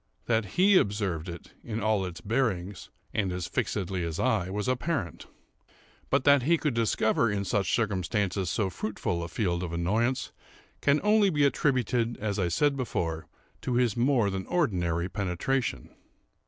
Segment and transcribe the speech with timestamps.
[0.25, 5.27] That he observed it in all its bearings, and as fixedly as I, was apparent;
[6.09, 10.31] but that he could discover in such circumstances so fruitful a field of annoyance,
[10.81, 13.27] can only be attributed, as I said before,
[13.61, 15.91] to his more than ordinary penetration.